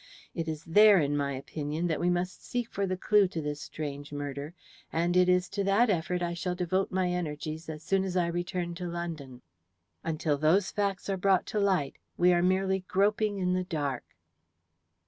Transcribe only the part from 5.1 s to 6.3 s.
it is to that effort